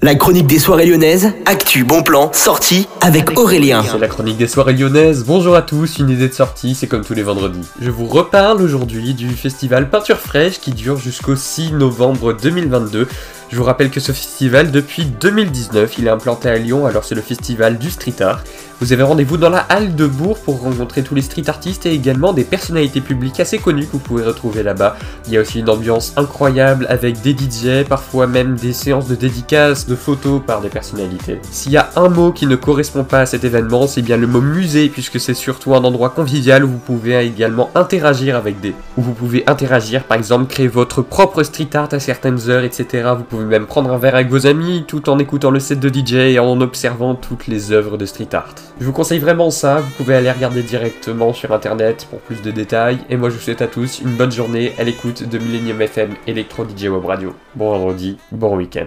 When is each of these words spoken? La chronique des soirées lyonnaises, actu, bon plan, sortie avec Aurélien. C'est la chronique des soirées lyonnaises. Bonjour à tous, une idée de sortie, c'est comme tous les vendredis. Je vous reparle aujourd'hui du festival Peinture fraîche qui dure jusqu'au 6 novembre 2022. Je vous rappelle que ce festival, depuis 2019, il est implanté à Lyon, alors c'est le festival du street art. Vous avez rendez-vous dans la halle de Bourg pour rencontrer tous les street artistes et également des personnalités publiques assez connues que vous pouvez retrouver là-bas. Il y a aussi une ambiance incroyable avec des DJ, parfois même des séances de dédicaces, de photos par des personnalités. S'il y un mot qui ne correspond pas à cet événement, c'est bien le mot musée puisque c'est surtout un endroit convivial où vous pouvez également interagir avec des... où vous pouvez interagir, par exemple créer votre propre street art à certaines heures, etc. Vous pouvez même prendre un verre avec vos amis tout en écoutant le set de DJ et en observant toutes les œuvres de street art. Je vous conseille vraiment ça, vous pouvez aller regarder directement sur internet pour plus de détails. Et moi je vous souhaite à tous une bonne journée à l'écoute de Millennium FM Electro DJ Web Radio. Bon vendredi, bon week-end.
La 0.00 0.14
chronique 0.14 0.46
des 0.46 0.60
soirées 0.60 0.86
lyonnaises, 0.86 1.32
actu, 1.44 1.82
bon 1.82 2.04
plan, 2.04 2.30
sortie 2.32 2.86
avec 3.00 3.36
Aurélien. 3.36 3.82
C'est 3.82 3.98
la 3.98 4.06
chronique 4.06 4.36
des 4.36 4.46
soirées 4.46 4.74
lyonnaises. 4.74 5.24
Bonjour 5.24 5.56
à 5.56 5.62
tous, 5.62 5.98
une 5.98 6.08
idée 6.08 6.28
de 6.28 6.32
sortie, 6.32 6.76
c'est 6.76 6.86
comme 6.86 7.04
tous 7.04 7.14
les 7.14 7.24
vendredis. 7.24 7.66
Je 7.80 7.90
vous 7.90 8.06
reparle 8.06 8.62
aujourd'hui 8.62 9.12
du 9.12 9.28
festival 9.30 9.90
Peinture 9.90 10.18
fraîche 10.18 10.60
qui 10.60 10.70
dure 10.70 10.98
jusqu'au 10.98 11.34
6 11.34 11.72
novembre 11.72 12.32
2022. 12.32 13.08
Je 13.50 13.56
vous 13.56 13.64
rappelle 13.64 13.90
que 13.90 13.98
ce 13.98 14.12
festival, 14.12 14.70
depuis 14.70 15.06
2019, 15.06 15.96
il 15.98 16.06
est 16.06 16.10
implanté 16.10 16.50
à 16.50 16.58
Lyon, 16.58 16.84
alors 16.86 17.04
c'est 17.04 17.14
le 17.14 17.22
festival 17.22 17.78
du 17.78 17.90
street 17.90 18.20
art. 18.20 18.42
Vous 18.80 18.92
avez 18.92 19.02
rendez-vous 19.02 19.38
dans 19.38 19.48
la 19.48 19.60
halle 19.60 19.96
de 19.96 20.06
Bourg 20.06 20.38
pour 20.38 20.60
rencontrer 20.60 21.02
tous 21.02 21.14
les 21.14 21.22
street 21.22 21.48
artistes 21.48 21.86
et 21.86 21.92
également 21.92 22.34
des 22.34 22.44
personnalités 22.44 23.00
publiques 23.00 23.40
assez 23.40 23.58
connues 23.58 23.86
que 23.86 23.92
vous 23.92 23.98
pouvez 24.00 24.22
retrouver 24.22 24.62
là-bas. 24.62 24.96
Il 25.26 25.32
y 25.32 25.38
a 25.38 25.40
aussi 25.40 25.60
une 25.60 25.70
ambiance 25.70 26.12
incroyable 26.16 26.86
avec 26.90 27.22
des 27.22 27.32
DJ, 27.32 27.88
parfois 27.88 28.26
même 28.26 28.54
des 28.56 28.74
séances 28.74 29.08
de 29.08 29.14
dédicaces, 29.14 29.86
de 29.86 29.96
photos 29.96 30.42
par 30.46 30.60
des 30.60 30.68
personnalités. 30.68 31.40
S'il 31.50 31.72
y 31.72 31.78
un 31.98 32.08
mot 32.08 32.30
qui 32.30 32.46
ne 32.46 32.54
correspond 32.54 33.02
pas 33.02 33.20
à 33.20 33.26
cet 33.26 33.42
événement, 33.42 33.88
c'est 33.88 34.02
bien 34.02 34.16
le 34.16 34.28
mot 34.28 34.40
musée 34.40 34.88
puisque 34.88 35.18
c'est 35.18 35.34
surtout 35.34 35.74
un 35.74 35.82
endroit 35.82 36.10
convivial 36.10 36.64
où 36.64 36.68
vous 36.68 36.78
pouvez 36.78 37.18
également 37.26 37.70
interagir 37.74 38.36
avec 38.36 38.60
des... 38.60 38.74
où 38.96 39.02
vous 39.02 39.14
pouvez 39.14 39.42
interagir, 39.48 40.04
par 40.04 40.16
exemple 40.16 40.46
créer 40.46 40.68
votre 40.68 41.02
propre 41.02 41.42
street 41.42 41.70
art 41.74 41.88
à 41.92 41.98
certaines 41.98 42.50
heures, 42.50 42.62
etc. 42.62 43.10
Vous 43.16 43.24
pouvez 43.24 43.44
même 43.44 43.66
prendre 43.66 43.90
un 43.90 43.98
verre 43.98 44.14
avec 44.14 44.28
vos 44.28 44.46
amis 44.46 44.84
tout 44.86 45.10
en 45.10 45.18
écoutant 45.18 45.50
le 45.50 45.58
set 45.58 45.80
de 45.80 45.88
DJ 45.88 46.14
et 46.14 46.38
en 46.38 46.60
observant 46.60 47.16
toutes 47.16 47.48
les 47.48 47.72
œuvres 47.72 47.96
de 47.96 48.06
street 48.06 48.32
art. 48.32 48.54
Je 48.80 48.86
vous 48.86 48.92
conseille 48.92 49.18
vraiment 49.18 49.50
ça, 49.50 49.80
vous 49.80 49.90
pouvez 49.96 50.14
aller 50.14 50.30
regarder 50.30 50.62
directement 50.62 51.32
sur 51.32 51.52
internet 51.52 52.06
pour 52.10 52.20
plus 52.20 52.42
de 52.42 52.52
détails. 52.52 52.98
Et 53.10 53.16
moi 53.16 53.28
je 53.28 53.34
vous 53.34 53.40
souhaite 53.40 53.62
à 53.62 53.66
tous 53.66 54.00
une 54.00 54.14
bonne 54.14 54.32
journée 54.32 54.72
à 54.78 54.84
l'écoute 54.84 55.28
de 55.28 55.38
Millennium 55.38 55.82
FM 55.82 56.10
Electro 56.28 56.64
DJ 56.64 56.84
Web 56.84 57.04
Radio. 57.04 57.34
Bon 57.56 57.70
vendredi, 57.70 58.18
bon 58.30 58.56
week-end. 58.56 58.86